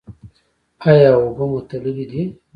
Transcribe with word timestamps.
ایا 0.89 1.09
اوبه 1.21 1.43
مو 1.51 1.59
تللې 1.69 2.05
دي؟ 2.11 2.23